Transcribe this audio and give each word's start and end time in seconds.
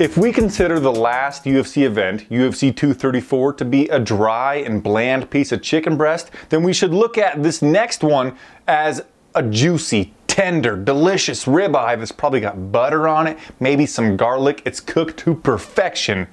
If 0.00 0.16
we 0.16 0.32
consider 0.32 0.80
the 0.80 0.90
last 0.90 1.44
UFC 1.44 1.84
event, 1.84 2.26
UFC 2.30 2.74
234, 2.74 3.52
to 3.52 3.66
be 3.66 3.86
a 3.90 3.98
dry 3.98 4.54
and 4.54 4.82
bland 4.82 5.28
piece 5.28 5.52
of 5.52 5.60
chicken 5.60 5.98
breast, 5.98 6.30
then 6.48 6.62
we 6.62 6.72
should 6.72 6.94
look 6.94 7.18
at 7.18 7.42
this 7.42 7.60
next 7.60 8.02
one 8.02 8.34
as 8.66 9.02
a 9.34 9.42
juicy, 9.42 10.14
tender, 10.26 10.74
delicious 10.74 11.44
ribeye 11.44 11.98
that's 11.98 12.12
probably 12.12 12.40
got 12.40 12.72
butter 12.72 13.08
on 13.08 13.26
it, 13.26 13.38
maybe 13.60 13.84
some 13.84 14.16
garlic. 14.16 14.62
It's 14.64 14.80
cooked 14.80 15.18
to 15.18 15.34
perfection. 15.34 16.28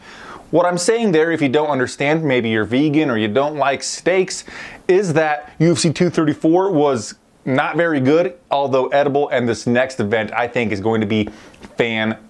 What 0.52 0.66
I'm 0.66 0.78
saying 0.78 1.12
there, 1.12 1.34
if 1.34 1.42
you 1.42 1.50
don't 1.50 1.68
understand, 1.68 2.24
maybe 2.24 2.48
you're 2.48 2.64
vegan 2.64 3.10
or 3.10 3.18
you 3.18 3.28
don't 3.28 3.58
like 3.58 3.84
steaks, 3.84 4.46
is 4.88 5.12
that 5.12 5.52
UFC 5.60 5.94
234 5.94 6.72
was 6.72 7.16
not 7.44 7.76
very 7.76 8.00
good, 8.00 8.38
although 8.50 8.88
edible, 8.88 9.28
and 9.28 9.48
this 9.48 9.68
next 9.68 10.00
event 10.00 10.32
I 10.32 10.48
think 10.48 10.72
is 10.72 10.80
going 10.80 11.02
to 11.02 11.08
be 11.08 11.28
fantastic. 11.76 12.27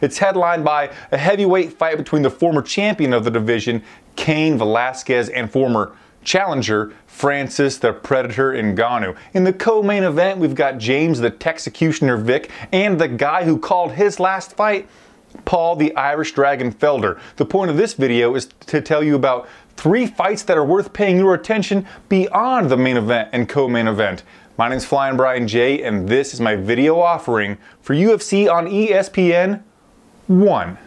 It's 0.00 0.18
headlined 0.18 0.64
by 0.64 0.90
a 1.10 1.18
heavyweight 1.18 1.72
fight 1.72 1.96
between 1.96 2.22
the 2.22 2.30
former 2.30 2.62
champion 2.62 3.12
of 3.12 3.24
the 3.24 3.30
division, 3.30 3.82
Cain 4.16 4.58
Velasquez, 4.58 5.28
and 5.28 5.50
former 5.50 5.96
challenger, 6.22 6.92
Francis 7.06 7.78
the 7.78 7.92
Predator 7.92 8.52
Ngannou. 8.52 9.16
In 9.34 9.44
the 9.44 9.52
co-main 9.52 10.04
event, 10.04 10.38
we've 10.38 10.54
got 10.54 10.78
James 10.78 11.18
the 11.18 11.30
Texecutioner 11.30 12.20
Vick 12.20 12.50
and 12.72 13.00
the 13.00 13.08
guy 13.08 13.44
who 13.44 13.58
called 13.58 13.92
his 13.92 14.20
last 14.20 14.54
fight, 14.54 14.88
Paul 15.44 15.76
the 15.76 15.94
Irish 15.96 16.32
Dragon 16.32 16.72
Felder. 16.72 17.18
The 17.36 17.46
point 17.46 17.70
of 17.70 17.76
this 17.76 17.94
video 17.94 18.34
is 18.34 18.46
to 18.66 18.80
tell 18.80 19.02
you 19.02 19.16
about 19.16 19.48
three 19.76 20.06
fights 20.06 20.42
that 20.44 20.56
are 20.56 20.64
worth 20.64 20.92
paying 20.92 21.16
your 21.16 21.34
attention 21.34 21.86
beyond 22.08 22.70
the 22.70 22.76
main 22.76 22.96
event 22.96 23.30
and 23.32 23.48
co-main 23.48 23.88
event. 23.88 24.22
My 24.58 24.68
name 24.68 24.76
is 24.76 24.84
Flying 24.84 25.16
Brian 25.16 25.48
J, 25.48 25.82
and 25.82 26.06
this 26.06 26.34
is 26.34 26.40
my 26.40 26.56
video 26.56 27.00
offering 27.00 27.56
for 27.80 27.94
UFC 27.94 28.52
on 28.52 28.66
ESPN 28.66 29.62
1. 30.26 30.78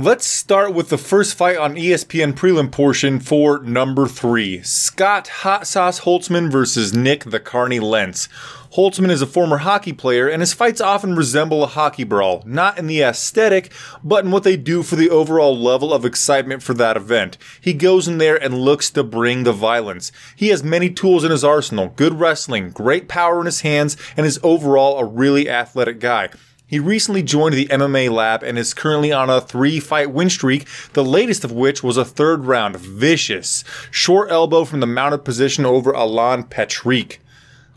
Let's 0.00 0.28
start 0.28 0.74
with 0.74 0.90
the 0.90 0.96
first 0.96 1.34
fight 1.34 1.56
on 1.56 1.74
ESPN 1.74 2.34
prelim 2.34 2.70
portion 2.70 3.18
for 3.18 3.58
number 3.58 4.06
three 4.06 4.62
Scott 4.62 5.26
Hot 5.26 5.66
Sauce 5.66 6.02
Holtzman 6.02 6.52
versus 6.52 6.94
Nik 6.94 7.24
the 7.24 7.40
Carny 7.40 7.80
Lentz. 7.80 8.28
Holtzman 8.74 9.10
is 9.10 9.22
a 9.22 9.26
former 9.26 9.56
hockey 9.56 9.92
player, 9.92 10.28
and 10.28 10.40
his 10.40 10.54
fights 10.54 10.80
often 10.80 11.16
resemble 11.16 11.64
a 11.64 11.66
hockey 11.66 12.04
brawl, 12.04 12.44
not 12.46 12.78
in 12.78 12.86
the 12.86 13.00
aesthetic, 13.00 13.72
but 14.04 14.24
in 14.24 14.30
what 14.30 14.44
they 14.44 14.56
do 14.56 14.84
for 14.84 14.94
the 14.94 15.10
overall 15.10 15.58
level 15.58 15.92
of 15.92 16.04
excitement 16.04 16.62
for 16.62 16.74
that 16.74 16.96
event. 16.96 17.36
He 17.60 17.74
goes 17.74 18.06
in 18.06 18.18
there 18.18 18.40
and 18.40 18.54
looks 18.54 18.90
to 18.90 19.02
bring 19.02 19.42
the 19.42 19.52
violence. 19.52 20.12
He 20.36 20.50
has 20.50 20.62
many 20.62 20.90
tools 20.90 21.24
in 21.24 21.32
his 21.32 21.42
arsenal 21.42 21.88
good 21.96 22.20
wrestling, 22.20 22.70
great 22.70 23.08
power 23.08 23.40
in 23.40 23.46
his 23.46 23.62
hands, 23.62 23.96
and 24.16 24.24
is 24.24 24.38
overall 24.44 24.96
a 24.98 25.04
really 25.04 25.50
athletic 25.50 25.98
guy. 25.98 26.28
He 26.68 26.78
recently 26.78 27.22
joined 27.22 27.54
the 27.54 27.66
MMA 27.68 28.10
lab 28.10 28.42
and 28.42 28.58
is 28.58 28.74
currently 28.74 29.10
on 29.10 29.30
a 29.30 29.40
three 29.40 29.80
fight 29.80 30.10
win 30.10 30.28
streak, 30.28 30.66
the 30.92 31.02
latest 31.02 31.42
of 31.42 31.50
which 31.50 31.82
was 31.82 31.96
a 31.96 32.04
third 32.04 32.44
round 32.44 32.76
vicious 32.76 33.64
short 33.90 34.30
elbow 34.30 34.66
from 34.66 34.80
the 34.80 34.86
mounted 34.86 35.24
position 35.24 35.64
over 35.64 35.96
Alan 35.96 36.44
Patrick. 36.44 37.22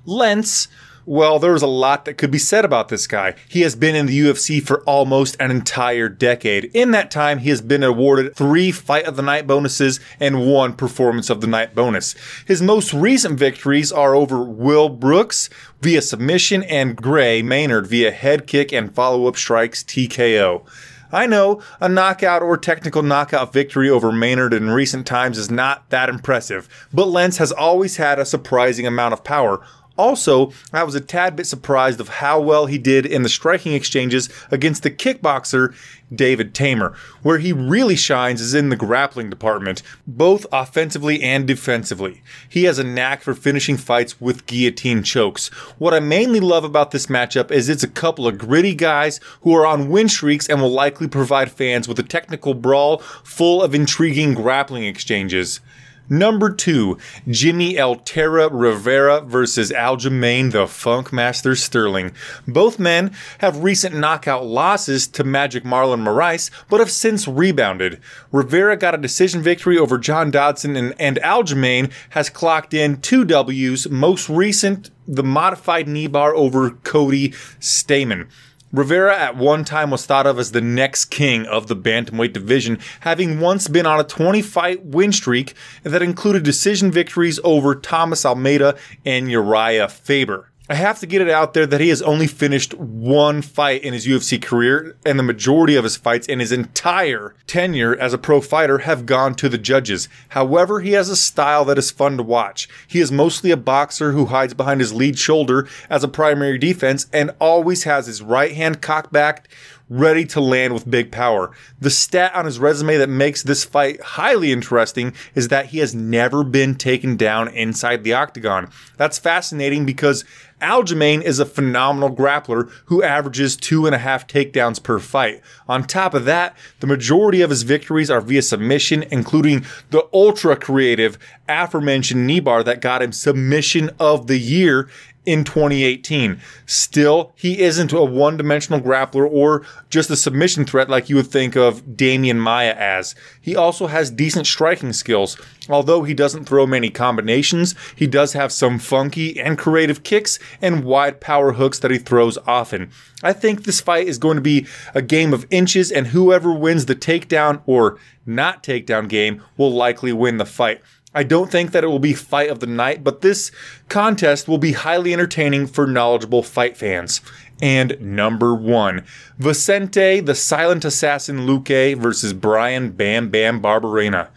Lentz 0.05 0.67
well, 1.05 1.39
there's 1.39 1.61
a 1.61 1.67
lot 1.67 2.05
that 2.05 2.17
could 2.17 2.31
be 2.31 2.37
said 2.37 2.63
about 2.63 2.89
this 2.89 3.07
guy. 3.07 3.35
He 3.49 3.61
has 3.61 3.75
been 3.75 3.95
in 3.95 4.05
the 4.05 4.19
UFC 4.19 4.61
for 4.61 4.81
almost 4.81 5.35
an 5.39 5.51
entire 5.51 6.09
decade. 6.09 6.65
In 6.73 6.91
that 6.91 7.11
time, 7.11 7.39
he 7.39 7.49
has 7.49 7.61
been 7.61 7.83
awarded 7.83 8.35
three 8.35 8.71
Fight 8.71 9.05
of 9.05 9.15
the 9.15 9.21
Night 9.21 9.47
bonuses 9.47 9.99
and 10.19 10.45
one 10.45 10.73
Performance 10.73 11.29
of 11.29 11.41
the 11.41 11.47
Night 11.47 11.73
bonus. 11.73 12.15
His 12.45 12.61
most 12.61 12.93
recent 12.93 13.37
victories 13.37 13.91
are 13.91 14.15
over 14.15 14.43
Will 14.43 14.89
Brooks 14.89 15.49
via 15.81 16.01
submission 16.01 16.63
and 16.63 16.95
Gray 16.95 17.41
Maynard 17.41 17.87
via 17.87 18.11
head 18.11 18.45
kick 18.47 18.71
and 18.71 18.93
follow 18.93 19.27
up 19.27 19.35
strikes 19.35 19.83
TKO. 19.83 20.65
I 21.13 21.27
know 21.27 21.61
a 21.81 21.89
knockout 21.89 22.41
or 22.41 22.57
technical 22.57 23.03
knockout 23.03 23.51
victory 23.51 23.89
over 23.89 24.11
Maynard 24.13 24.53
in 24.53 24.69
recent 24.69 25.05
times 25.05 25.37
is 25.37 25.51
not 25.51 25.89
that 25.89 26.07
impressive, 26.07 26.87
but 26.93 27.07
Lentz 27.07 27.37
has 27.37 27.51
always 27.51 27.97
had 27.97 28.17
a 28.17 28.25
surprising 28.25 28.87
amount 28.87 29.13
of 29.13 29.23
power, 29.23 29.61
also, 30.01 30.51
I 30.73 30.83
was 30.83 30.95
a 30.95 30.99
tad 30.99 31.35
bit 31.35 31.45
surprised 31.45 32.01
of 32.01 32.09
how 32.09 32.41
well 32.41 32.65
he 32.65 32.79
did 32.79 33.05
in 33.05 33.21
the 33.21 33.29
striking 33.29 33.73
exchanges 33.73 34.29
against 34.49 34.81
the 34.81 34.89
kickboxer 34.89 35.75
David 36.13 36.55
Teymur. 36.55 36.95
Where 37.21 37.37
he 37.37 37.53
really 37.53 37.95
shines 37.95 38.41
is 38.41 38.55
in 38.55 38.69
the 38.69 38.75
grappling 38.75 39.29
department, 39.29 39.83
both 40.07 40.47
offensively 40.51 41.21
and 41.21 41.45
defensively. 41.45 42.23
He 42.49 42.63
has 42.63 42.79
a 42.79 42.83
knack 42.83 43.21
for 43.21 43.35
finishing 43.35 43.77
fights 43.77 44.19
with 44.19 44.47
guillotine 44.47 45.03
chokes. 45.03 45.49
What 45.77 45.93
I 45.93 45.99
mainly 45.99 46.39
love 46.39 46.63
about 46.63 46.89
this 46.89 47.05
matchup 47.05 47.51
is 47.51 47.69
it's 47.69 47.83
a 47.83 47.87
couple 47.87 48.27
of 48.27 48.39
gritty 48.39 48.73
guys 48.73 49.19
who 49.41 49.55
are 49.55 49.67
on 49.67 49.89
win 49.89 50.09
streaks 50.09 50.49
and 50.49 50.59
will 50.59 50.71
likely 50.71 51.07
provide 51.07 51.51
fans 51.51 51.87
with 51.87 51.99
a 51.99 52.03
technical 52.03 52.55
brawl 52.55 52.97
full 53.23 53.61
of 53.61 53.75
intriguing 53.75 54.33
grappling 54.33 54.83
exchanges. 54.83 55.61
Number 56.09 56.51
two, 56.51 56.97
Jimmie 57.27 57.77
El 57.77 57.95
Terror 57.95 58.49
Rivera 58.49 59.21
versus 59.21 59.71
Aljamain 59.71 60.51
the 60.51 60.65
Funkmaster 60.65 61.57
Sterling. 61.57 62.11
Both 62.47 62.79
men 62.79 63.13
have 63.39 63.63
recent 63.63 63.95
knockout 63.95 64.45
losses 64.45 65.07
to 65.07 65.23
Magic 65.23 65.63
Marlon 65.63 66.03
Moraes, 66.03 66.51
but 66.69 66.79
have 66.79 66.91
since 66.91 67.27
rebounded. 67.27 68.01
Rivera 68.31 68.75
got 68.75 68.95
a 68.95 68.97
decision 68.97 69.41
victory 69.41 69.77
over 69.77 69.97
John 69.97 70.31
Dodson, 70.31 70.75
and, 70.75 70.93
and 70.99 71.17
Aljamain 71.17 71.91
has 72.09 72.29
clocked 72.29 72.73
in 72.73 72.99
two 72.99 73.23
W's, 73.23 73.89
most 73.89 74.29
recent, 74.29 74.89
the 75.07 75.23
modified 75.23 75.87
knee 75.87 76.07
bar 76.07 76.35
over 76.35 76.71
Cody 76.71 77.29
Stamann. 77.59 78.27
Rivera 78.71 79.17
at 79.17 79.35
one 79.35 79.65
time 79.65 79.91
was 79.91 80.05
thought 80.05 80.25
of 80.25 80.39
as 80.39 80.51
the 80.51 80.61
next 80.61 81.05
king 81.05 81.45
of 81.45 81.67
the 81.67 81.75
bantamweight 81.75 82.31
division, 82.31 82.79
having 83.01 83.41
once 83.41 83.67
been 83.67 83.85
on 83.85 83.99
a 83.99 84.03
20 84.05 84.41
fight 84.41 84.85
win 84.85 85.11
streak 85.11 85.55
that 85.83 86.01
included 86.01 86.43
decision 86.43 86.89
victories 86.89 87.39
over 87.43 87.75
Thomas 87.75 88.25
Almeida 88.25 88.77
and 89.05 89.27
Urijah 89.27 89.91
Faber. 89.91 90.50
I 90.71 90.75
have 90.75 91.01
to 91.01 91.05
get 91.05 91.21
it 91.21 91.29
out 91.29 91.53
there 91.53 91.67
that 91.67 91.81
he 91.81 91.89
has 91.89 92.01
only 92.01 92.27
finished 92.27 92.73
one 92.75 93.41
fight 93.41 93.83
in 93.83 93.91
his 93.91 94.07
UFC 94.07 94.41
career, 94.41 94.95
and 95.05 95.19
the 95.19 95.23
majority 95.23 95.75
of 95.75 95.83
his 95.83 95.97
fights 95.97 96.27
in 96.27 96.39
his 96.39 96.53
entire 96.53 97.35
tenure 97.45 97.93
as 97.93 98.13
a 98.13 98.17
pro 98.17 98.39
fighter 98.39 98.77
have 98.77 99.05
gone 99.05 99.35
to 99.35 99.49
the 99.49 99.57
judges. 99.57 100.07
However, 100.29 100.79
he 100.79 100.93
has 100.93 101.09
a 101.09 101.17
style 101.17 101.65
that 101.65 101.77
is 101.77 101.91
fun 101.91 102.15
to 102.15 102.23
watch. 102.23 102.69
He 102.87 103.01
is 103.01 103.11
mostly 103.11 103.51
a 103.51 103.57
boxer 103.57 104.13
who 104.13 104.27
hides 104.27 104.53
behind 104.53 104.79
his 104.79 104.93
lead 104.93 105.19
shoulder 105.19 105.67
as 105.89 106.05
a 106.05 106.07
primary 106.07 106.57
defense 106.57 107.05
and 107.11 107.31
always 107.41 107.83
has 107.83 108.07
his 108.07 108.21
right 108.21 108.53
hand 108.53 108.81
cocked 108.81 109.11
back 109.11 109.49
ready 109.91 110.23
to 110.23 110.39
land 110.39 110.73
with 110.73 110.89
big 110.89 111.11
power. 111.11 111.51
The 111.81 111.89
stat 111.89 112.33
on 112.33 112.45
his 112.45 112.59
resume 112.59 112.95
that 112.95 113.09
makes 113.09 113.43
this 113.43 113.65
fight 113.65 114.01
highly 114.01 114.53
interesting 114.53 115.13
is 115.35 115.49
that 115.49 115.67
he 115.67 115.79
has 115.79 115.93
never 115.93 116.45
been 116.45 116.75
taken 116.75 117.17
down 117.17 117.49
inside 117.49 118.05
the 118.05 118.13
octagon. 118.13 118.69
That's 118.95 119.19
fascinating 119.19 119.85
because 119.85 120.23
Aljamain 120.61 121.21
is 121.23 121.39
a 121.39 121.45
phenomenal 121.45 122.15
grappler 122.15 122.71
who 122.85 123.03
averages 123.03 123.57
two 123.57 123.85
and 123.85 123.93
a 123.93 123.97
half 123.97 124.27
takedowns 124.27 124.81
per 124.81 124.99
fight. 124.99 125.41
On 125.67 125.83
top 125.83 126.13
of 126.13 126.25
that, 126.25 126.55
the 126.79 126.87
majority 126.87 127.41
of 127.41 127.49
his 127.49 127.63
victories 127.63 128.11
are 128.11 128.21
via 128.21 128.43
submission, 128.43 129.03
including 129.11 129.65
the 129.89 130.07
ultra 130.13 130.55
creative 130.55 131.17
aforementioned 131.49 132.25
knee 132.25 132.39
bar 132.39 132.63
that 132.63 132.79
got 132.79 133.01
him 133.01 133.11
submission 133.11 133.89
of 133.99 134.27
the 134.27 134.37
year 134.37 134.87
in 135.25 135.43
2018. 135.43 136.39
Still, 136.65 137.31
he 137.35 137.59
isn't 137.59 137.93
a 137.93 138.03
one 138.03 138.37
dimensional 138.37 138.81
grappler 138.81 139.29
or 139.29 139.65
just 139.89 140.09
a 140.09 140.15
submission 140.15 140.65
threat 140.65 140.89
like 140.89 141.09
you 141.09 141.15
would 141.15 141.27
think 141.27 141.55
of 141.55 141.83
Demian 141.83 142.37
Maya 142.37 142.75
as. 142.77 143.13
He 143.39 143.55
also 143.55 143.87
has 143.87 144.09
decent 144.09 144.47
striking 144.47 144.93
skills. 144.93 145.37
Although 145.69 146.03
he 146.03 146.13
doesn't 146.13 146.45
throw 146.45 146.65
many 146.65 146.89
combinations, 146.89 147.75
he 147.95 148.07
does 148.07 148.33
have 148.33 148.51
some 148.51 148.79
funky 148.79 149.39
and 149.39 149.57
creative 149.57 150.03
kicks 150.03 150.39
and 150.61 150.83
wide 150.83 151.21
power 151.21 151.53
hooks 151.53 151.79
that 151.79 151.91
he 151.91 151.99
throws 151.99 152.37
often. 152.47 152.89
I 153.23 153.33
think 153.33 153.63
this 153.63 153.79
fight 153.79 154.07
is 154.07 154.17
going 154.17 154.35
to 154.35 154.41
be 154.41 154.65
a 154.95 155.03
game 155.03 155.33
of 155.33 155.45
inches, 155.51 155.91
and 155.91 156.07
whoever 156.07 156.51
wins 156.51 156.87
the 156.87 156.95
takedown 156.95 157.61
or 157.67 157.99
not 158.25 158.63
takedown 158.63 159.07
game 159.07 159.43
will 159.55 159.71
likely 159.71 160.11
win 160.11 160.37
the 160.37 160.45
fight. 160.45 160.81
I 161.13 161.23
don't 161.23 161.51
think 161.51 161.71
that 161.71 161.83
it 161.83 161.87
will 161.87 161.99
be 161.99 162.13
fight 162.13 162.49
of 162.49 162.61
the 162.61 162.67
night, 162.67 163.03
but 163.03 163.21
this 163.21 163.51
contest 163.89 164.47
will 164.47 164.57
be 164.57 164.71
highly 164.71 165.11
entertaining 165.11 165.67
for 165.67 165.85
knowledgeable 165.85 166.41
fight 166.41 166.77
fans. 166.77 167.21
And 167.61 167.99
number 168.01 168.55
one, 168.55 169.03
Vicente 169.37 170.21
the 170.21 170.35
Silent 170.35 170.85
Assassin 170.85 171.41
Luque 171.41 171.97
versus 171.97 172.33
Bryan 172.33 172.91
Bam 172.91 173.29
Bam 173.29 173.61
Barberena. 173.61 174.29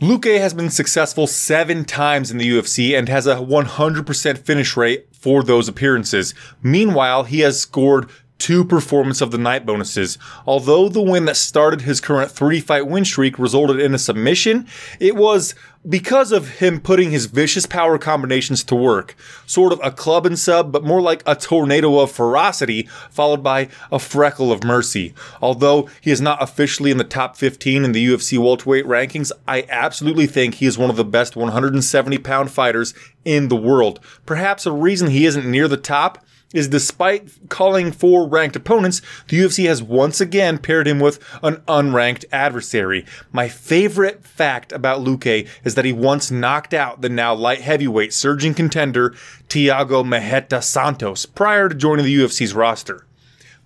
Luque 0.00 0.38
has 0.38 0.54
been 0.54 0.70
successful 0.70 1.26
seven 1.26 1.84
times 1.84 2.30
in 2.30 2.38
the 2.38 2.48
UFC 2.48 2.96
and 2.96 3.08
has 3.08 3.26
a 3.26 3.36
100% 3.36 4.38
finish 4.38 4.74
rate 4.74 5.06
for 5.12 5.42
those 5.42 5.68
appearances. 5.68 6.32
Meanwhile, 6.62 7.24
he 7.24 7.40
has 7.40 7.60
scored 7.60 8.08
two 8.40 8.64
performance 8.64 9.20
of 9.20 9.30
the 9.30 9.38
night 9.38 9.64
bonuses. 9.64 10.18
Although 10.46 10.88
the 10.88 11.02
win 11.02 11.26
that 11.26 11.36
started 11.36 11.82
his 11.82 12.00
current 12.00 12.30
three 12.30 12.60
fight 12.60 12.88
win 12.88 13.04
streak 13.04 13.38
resulted 13.38 13.78
in 13.78 13.94
a 13.94 13.98
submission, 13.98 14.66
it 14.98 15.14
was 15.14 15.54
because 15.88 16.30
of 16.32 16.58
him 16.58 16.80
putting 16.80 17.10
his 17.10 17.26
vicious 17.26 17.64
power 17.64 17.98
combinations 17.98 18.62
to 18.64 18.74
work. 18.74 19.14
Sort 19.46 19.72
of 19.72 19.80
a 19.82 19.90
club 19.90 20.26
and 20.26 20.38
sub, 20.38 20.72
but 20.72 20.84
more 20.84 21.00
like 21.00 21.22
a 21.26 21.34
tornado 21.34 22.00
of 22.00 22.10
ferocity, 22.10 22.82
followed 23.10 23.42
by 23.42 23.68
a 23.90 23.98
freckle 23.98 24.52
of 24.52 24.64
mercy. 24.64 25.14
Although 25.40 25.88
he 26.00 26.10
is 26.10 26.20
not 26.20 26.42
officially 26.42 26.90
in 26.90 26.98
the 26.98 27.04
top 27.04 27.36
15 27.36 27.84
in 27.84 27.92
the 27.92 28.06
UFC 28.06 28.38
welterweight 28.38 28.86
rankings, 28.86 29.32
I 29.46 29.66
absolutely 29.70 30.26
think 30.26 30.56
he 30.56 30.66
is 30.66 30.76
one 30.76 30.90
of 30.90 30.96
the 30.96 31.04
best 31.04 31.36
170 31.36 32.18
pound 32.18 32.50
fighters 32.50 32.92
in 33.24 33.48
the 33.48 33.56
world. 33.56 34.00
Perhaps 34.26 34.66
a 34.66 34.72
reason 34.72 35.10
he 35.10 35.24
isn't 35.24 35.50
near 35.50 35.68
the 35.68 35.76
top 35.76 36.24
is 36.52 36.68
despite 36.68 37.48
calling 37.48 37.92
for 37.92 38.28
ranked 38.28 38.56
opponents, 38.56 39.00
the 39.28 39.38
UFC 39.38 39.66
has 39.66 39.82
once 39.82 40.20
again 40.20 40.58
paired 40.58 40.88
him 40.88 40.98
with 40.98 41.22
an 41.42 41.56
unranked 41.68 42.24
adversary. 42.32 43.06
My 43.32 43.48
favorite 43.48 44.24
fact 44.24 44.72
about 44.72 45.00
Luque 45.00 45.48
is 45.64 45.74
that 45.74 45.84
he 45.84 45.92
once 45.92 46.30
knocked 46.30 46.74
out 46.74 47.00
the 47.00 47.08
now 47.08 47.34
light 47.34 47.60
heavyweight 47.60 48.12
surging 48.12 48.54
contender 48.54 49.10
Thiago 49.48 50.04
Marreta 50.04 50.62
Santos 50.62 51.26
prior 51.26 51.68
to 51.68 51.74
joining 51.74 52.04
the 52.04 52.16
UFC's 52.16 52.54
roster. 52.54 53.06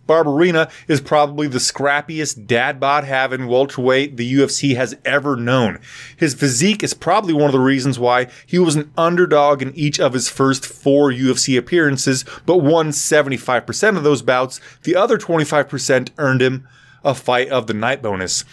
Barberena 0.06 0.70
is 0.88 1.00
probably 1.00 1.46
the 1.46 1.58
scrappiest 1.58 2.46
dad 2.46 2.78
bod 2.78 3.04
having 3.04 3.46
welterweight 3.46 4.16
the 4.16 4.34
UFC 4.34 4.76
has 4.76 4.96
ever 5.04 5.36
known. 5.36 5.78
His 6.16 6.34
physique 6.34 6.82
is 6.82 6.94
probably 6.94 7.32
one 7.32 7.46
of 7.46 7.52
the 7.52 7.60
reasons 7.60 7.98
why 7.98 8.28
he 8.46 8.58
was 8.58 8.76
an 8.76 8.90
underdog 8.96 9.62
in 9.62 9.74
each 9.74 9.98
of 9.98 10.12
his 10.12 10.28
first 10.28 10.66
four 10.66 11.10
UFC 11.10 11.56
appearances, 11.56 12.24
but 12.46 12.58
won 12.58 12.90
75% 12.90 13.96
of 13.96 14.04
those 14.04 14.22
bouts. 14.22 14.60
The 14.82 14.96
other 14.96 15.18
25% 15.18 16.10
earned 16.18 16.42
him 16.42 16.68
a 17.04 17.14
fight 17.14 17.48
of 17.50 17.66
the 17.66 17.74
night 17.74 18.02
bonus. 18.02 18.44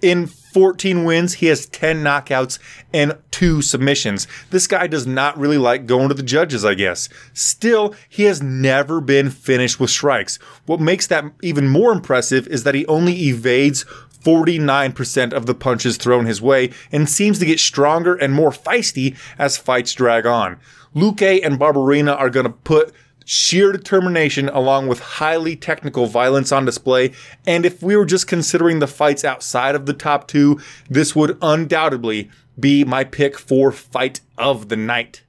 In 0.00 0.26
14 0.26 1.04
wins, 1.04 1.34
he 1.34 1.46
has 1.46 1.66
10 1.66 2.02
knockouts 2.02 2.58
and 2.92 3.18
two 3.30 3.62
submissions. 3.62 4.26
This 4.50 4.66
guy 4.66 4.86
does 4.86 5.06
not 5.06 5.36
really 5.38 5.58
like 5.58 5.86
going 5.86 6.08
to 6.08 6.14
the 6.14 6.22
judges, 6.22 6.64
I 6.64 6.74
guess. 6.74 7.08
Still, 7.32 7.94
he 8.08 8.24
has 8.24 8.42
never 8.42 9.00
been 9.00 9.30
finished 9.30 9.80
with 9.80 9.90
strikes. 9.90 10.36
What 10.66 10.80
makes 10.80 11.06
that 11.08 11.24
even 11.42 11.68
more 11.68 11.92
impressive 11.92 12.46
is 12.48 12.64
that 12.64 12.74
he 12.74 12.86
only 12.86 13.14
evades 13.14 13.84
49% 14.22 15.32
of 15.32 15.46
the 15.46 15.54
punches 15.54 15.96
thrown 15.96 16.26
his 16.26 16.42
way 16.42 16.70
and 16.90 17.08
seems 17.08 17.38
to 17.38 17.46
get 17.46 17.60
stronger 17.60 18.14
and 18.14 18.34
more 18.34 18.50
feisty 18.50 19.16
as 19.38 19.56
fights 19.56 19.92
drag 19.94 20.26
on. 20.26 20.58
Luque 20.94 21.44
and 21.44 21.58
Barberena 21.58 22.16
are 22.18 22.30
going 22.30 22.46
to 22.46 22.50
put 22.50 22.92
sheer 23.28 23.72
determination 23.72 24.48
along 24.48 24.88
with 24.88 25.00
highly 25.00 25.54
technical 25.54 26.06
violence 26.06 26.50
on 26.50 26.64
display. 26.64 27.12
And 27.46 27.66
if 27.66 27.82
we 27.82 27.94
were 27.94 28.06
just 28.06 28.26
considering 28.26 28.78
the 28.78 28.86
fights 28.86 29.22
outside 29.22 29.74
of 29.74 29.84
the 29.84 29.92
top 29.92 30.26
two, 30.26 30.58
this 30.88 31.14
would 31.14 31.36
undoubtedly 31.42 32.30
be 32.58 32.84
my 32.84 33.04
pick 33.04 33.38
for 33.38 33.70
fight 33.70 34.22
of 34.38 34.70
the 34.70 34.76
night. 34.76 35.24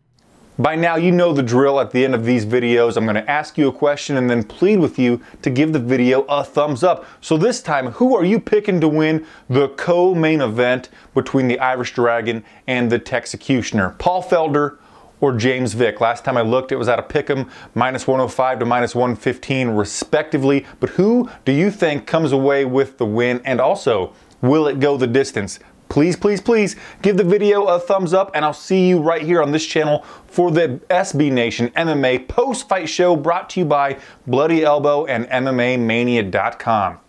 By 0.57 0.78
now, 0.78 0.96
you 0.96 1.12
know 1.12 1.34
the 1.34 1.44
drill 1.44 1.78
at 1.81 1.92
the 1.92 2.06
end 2.06 2.16
of 2.16 2.24
these 2.24 2.46
videos. 2.46 2.96
I'm 2.96 3.04
going 3.04 3.16
to 3.16 3.30
ask 3.30 3.57
you 3.57 3.68
a 3.68 3.74
question 3.74 4.16
and 4.16 4.30
then 4.30 4.44
plead 4.44 4.80
with 4.80 4.98
you 4.98 5.22
to 5.42 5.50
give 5.50 5.74
the 5.74 5.80
video 5.80 6.22
a 6.30 6.44
thumbs 6.44 6.84
up. 6.84 7.06
So 7.19 7.38
this 7.38 7.62
time, 7.62 7.88
who 7.92 8.16
are 8.16 8.25
you 8.25 8.40
picking 8.40 8.80
to 8.80 8.88
win 8.88 9.25
the 9.50 9.69
co-main 9.69 10.40
event 10.40 10.88
between 11.13 11.50
the 11.50 11.60
Irish 11.60 11.94
Dragon 11.94 12.45
and 12.66 12.90
the 12.90 13.00
Texecutioner? 13.00 13.98
Paul 14.00 14.24
Felder 14.24 14.78
or 15.21 15.36
James 15.36 15.74
Vick. 15.74 16.01
Last 16.01 16.25
time 16.25 16.38
I 16.38 16.42
looked, 16.42 16.71
it 16.71 16.77
was 16.77 16.88
at 16.88 17.00
a 17.00 17.04
pick'em, 17.04 17.50
minus 17.75 18.07
105 18.07 18.60
to 18.60 18.66
minus 18.66 18.95
115 18.95 19.69
respectively. 19.69 20.66
But 20.80 20.92
who 20.92 21.30
do 21.45 21.51
you 21.51 21.71
think 21.71 22.07
comes 22.07 22.31
away 22.31 22.66
with 22.66 22.98
the 22.98 23.06
win? 23.06 23.42
And 23.45 23.60
also, 23.60 24.13
will 24.42 24.68
it 24.68 24.80
go 24.80 24.98
the 24.98 25.07
distance? 25.07 25.60
Please, 25.89 26.16
please, 26.16 26.39
please 26.39 26.75
give 27.01 27.18
the 27.18 27.24
video 27.24 27.66
a 27.66 27.80
thumbs 27.80 28.13
up, 28.13 28.30
and 28.36 28.45
I'll 28.45 28.54
see 28.54 28.88
you 28.88 29.00
right 29.00 29.24
here 29.24 29.42
on 29.42 29.51
this 29.51 29.66
channel 29.66 30.06
for 30.27 30.51
the 30.51 30.80
SB 30.92 31.31
Nation 31.31 31.69
MMA 31.69 32.27
post 32.27 32.69
fight 32.69 32.88
show 32.88 33.16
brought 33.16 33.50
to 33.51 33.62
you 33.62 33.66
by 33.66 33.98
Bloody 34.27 34.63
Elbow 34.63 35.06
and 35.07 35.25
MMAmania.com. 35.25 37.00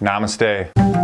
Namaste. 0.00 0.95